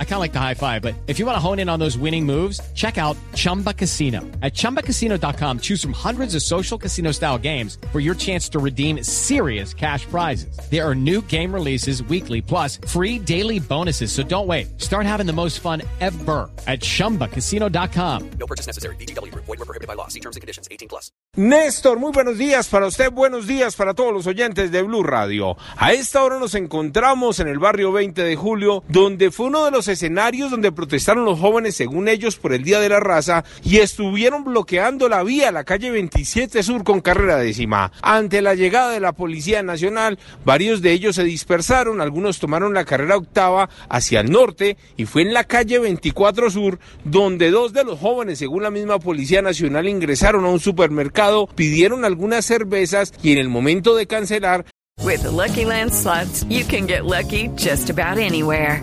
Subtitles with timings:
[0.00, 1.78] I kind of like the high five, but if you want to hone in on
[1.78, 4.22] those winning moves, check out Chumba Casino.
[4.42, 9.04] At ChumbaCasino.com, choose from hundreds of social casino style games for your chance to redeem
[9.04, 10.58] serious cash prizes.
[10.68, 14.10] There are new game releases weekly, plus free daily bonuses.
[14.10, 14.80] So don't wait.
[14.80, 18.30] Start having the most fun ever at ChumbaCasino.com.
[18.40, 18.96] No purchase necessary.
[18.96, 19.32] BGW.
[19.32, 20.08] Void were prohibited by law.
[20.08, 20.66] See terms and conditions.
[20.72, 21.12] 18 plus.
[21.36, 25.56] Néstor, muy buenos días para usted, buenos días para todos los oyentes de Blue Radio.
[25.76, 29.70] A esta hora nos encontramos en el barrio 20 de julio, donde fue uno de
[29.70, 33.78] los escenarios donde protestaron los jóvenes, según ellos, por el Día de la Raza y
[33.78, 37.92] estuvieron bloqueando la vía, la calle 27 Sur con carrera décima.
[38.02, 42.84] Ante la llegada de la Policía Nacional, varios de ellos se dispersaron, algunos tomaron la
[42.84, 47.84] carrera octava hacia el norte y fue en la calle 24 Sur donde dos de
[47.84, 53.32] los jóvenes, según la misma Policía Nacional, ingresaron a un supermercado, pidieron algunas cervezas y
[53.32, 54.66] en el momento de cancelar
[55.04, 58.82] With the Lucky Land slots, you can get lucky just about anywhere.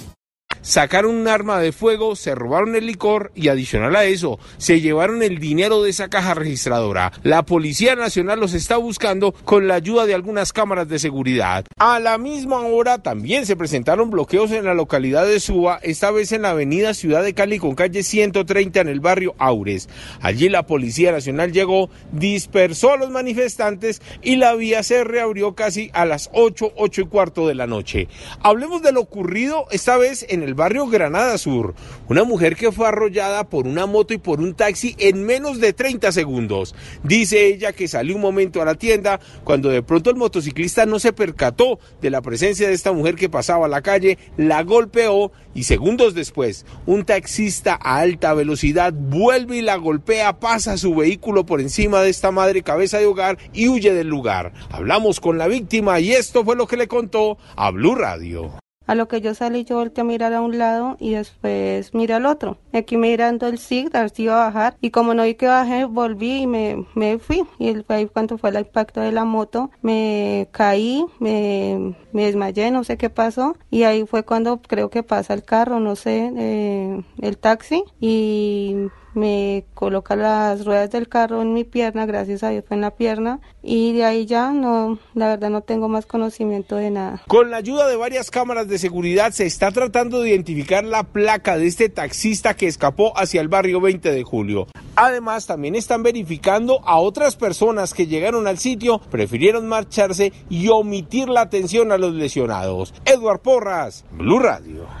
[0.61, 5.23] Sacaron un arma de fuego, se robaron el licor y adicional a eso, se llevaron
[5.23, 7.11] el dinero de esa caja registradora.
[7.23, 11.65] La Policía Nacional los está buscando con la ayuda de algunas cámaras de seguridad.
[11.77, 16.31] A la misma hora también se presentaron bloqueos en la localidad de Suba, esta vez
[16.31, 19.89] en la avenida Ciudad de Cali con calle 130 en el barrio Aures.
[20.21, 25.89] Allí la Policía Nacional llegó, dispersó a los manifestantes y la vía se reabrió casi
[25.93, 28.07] a las 8, 8 y cuarto de la noche.
[28.41, 31.73] Hablemos de lo ocurrido esta vez en el barrio Granada Sur.
[32.07, 35.73] Una mujer que fue arrollada por una moto y por un taxi en menos de
[35.73, 36.75] 30 segundos.
[37.03, 40.99] Dice ella que salió un momento a la tienda cuando de pronto el motociclista no
[40.99, 45.31] se percató de la presencia de esta mujer que pasaba a la calle, la golpeó
[45.53, 51.45] y segundos después un taxista a alta velocidad vuelve y la golpea, pasa su vehículo
[51.45, 54.53] por encima de esta madre cabeza de hogar y huye del lugar.
[54.69, 58.60] Hablamos con la víctima y esto fue lo que le contó a Blue Radio.
[58.91, 62.13] A lo que yo salí, yo volteé a mirar a un lado y después miré
[62.15, 62.57] al otro.
[62.73, 64.75] Aquí mirando el SIG, a ver si iba a bajar.
[64.81, 67.45] Y como no vi que bajé, volví y me, me fui.
[67.57, 72.69] Y fue ahí cuando fue el impacto de la moto, me caí, me, me desmayé,
[72.69, 73.55] no sé qué pasó.
[73.69, 77.85] Y ahí fue cuando creo que pasa el carro, no sé, eh, el taxi.
[78.01, 78.70] Y
[79.13, 82.91] me coloca las ruedas del carro en mi pierna, gracias a Dios fue en la
[82.91, 87.21] pierna, y de ahí ya no, la verdad no tengo más conocimiento de nada.
[87.27, 91.57] Con la ayuda de varias cámaras de seguridad se está tratando de identificar la placa
[91.57, 94.67] de este taxista que escapó hacia el barrio 20 de julio.
[94.95, 101.29] Además, también están verificando a otras personas que llegaron al sitio, prefirieron marcharse y omitir
[101.29, 102.93] la atención a los lesionados.
[103.05, 105.00] Edward Porras, Blue Radio.